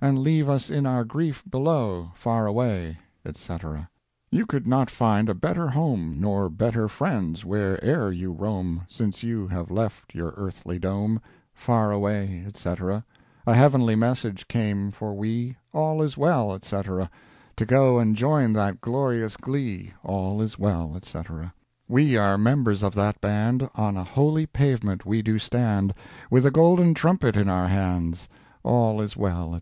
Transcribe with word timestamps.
And 0.00 0.18
leave 0.18 0.50
us 0.50 0.68
in 0.68 0.84
our 0.84 1.02
grief 1.02 1.42
below, 1.50 2.12
Far 2.14 2.52
way, 2.52 2.98
&c. 3.34 3.56
You 4.30 4.44
could 4.44 4.66
not 4.66 4.90
find 4.90 5.30
a 5.30 5.34
better 5.34 5.68
home, 5.70 6.18
Nor 6.20 6.50
better 6.50 6.86
friends 6.88 7.42
where 7.44 7.82
e'er 7.82 8.12
you 8.12 8.30
roam, 8.30 8.82
Since 8.86 9.22
you 9.22 9.48
have 9.48 9.70
left 9.70 10.14
your 10.14 10.34
earthly 10.36 10.78
dome, 10.78 11.20
Far 11.54 11.98
way, 11.98 12.46
&c. 12.54 12.68
A 12.70 13.08
heavenly 13.54 13.96
message 13.96 14.46
came 14.46 14.90
for 14.90 15.14
we, 15.14 15.56
All 15.72 16.02
is 16.02 16.18
well, 16.18 16.56
&c. 16.62 16.82
To 16.82 17.66
go 17.66 17.98
and 17.98 18.14
join 18.14 18.52
that 18.52 18.82
glorious 18.82 19.36
glee, 19.38 19.94
All 20.04 20.42
is 20.42 20.56
well, 20.58 20.96
&c. 21.02 21.18
We 21.88 22.16
are 22.16 22.36
members 22.36 22.82
of 22.82 22.94
that 22.94 23.20
band, 23.22 23.68
On 23.74 23.96
a 23.96 24.04
holy 24.04 24.44
pavement 24.46 25.06
we 25.06 25.22
do 25.22 25.38
stand, 25.38 25.94
With 26.30 26.44
a 26.44 26.50
golden 26.52 26.92
trumpet 26.94 27.36
in 27.36 27.48
our 27.48 27.68
hands, 27.68 28.28
All 28.62 29.00
is 29.00 29.16
well, 29.16 29.54
&c. 29.54 29.60